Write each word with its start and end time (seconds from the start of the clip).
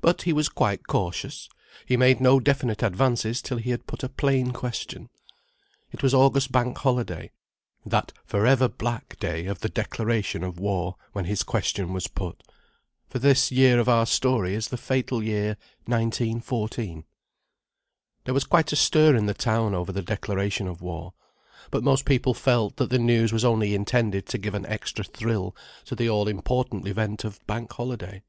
But 0.00 0.22
he 0.22 0.32
was 0.32 0.48
quite 0.48 0.86
cautious. 0.86 1.48
He 1.84 1.96
made 1.96 2.20
no 2.20 2.38
definite 2.38 2.84
advances 2.84 3.42
till 3.42 3.56
he 3.56 3.70
had 3.70 3.84
put 3.88 4.04
a 4.04 4.08
plain 4.08 4.52
question. 4.52 5.08
It 5.90 6.04
was 6.04 6.14
August 6.14 6.52
Bank 6.52 6.78
Holiday, 6.78 7.32
that 7.84 8.12
for 8.24 8.46
ever 8.46 8.68
black 8.68 9.18
day 9.18 9.46
of 9.46 9.58
the 9.58 9.68
declaration 9.68 10.44
of 10.44 10.60
war, 10.60 10.94
when 11.14 11.24
his 11.24 11.42
question 11.42 11.92
was 11.92 12.06
put. 12.06 12.44
For 13.08 13.18
this 13.18 13.50
year 13.50 13.80
of 13.80 13.88
our 13.88 14.06
story 14.06 14.54
is 14.54 14.68
the 14.68 14.76
fatal 14.76 15.20
year 15.20 15.56
1914. 15.86 17.02
There 18.26 18.34
was 18.34 18.44
quite 18.44 18.70
a 18.72 18.76
stir 18.76 19.16
in 19.16 19.26
the 19.26 19.34
town 19.34 19.74
over 19.74 19.90
the 19.90 20.00
declaration 20.00 20.68
of 20.68 20.80
war. 20.80 21.12
But 21.72 21.82
most 21.82 22.04
people 22.04 22.34
felt 22.34 22.76
that 22.76 22.90
the 22.90 23.00
news 23.00 23.32
was 23.32 23.44
only 23.44 23.74
intended 23.74 24.26
to 24.26 24.38
give 24.38 24.54
an 24.54 24.66
extra 24.66 25.02
thrill 25.04 25.56
to 25.86 25.96
the 25.96 26.08
all 26.08 26.28
important 26.28 26.86
event 26.86 27.24
of 27.24 27.44
Bank 27.48 27.72
Holiday. 27.72 28.22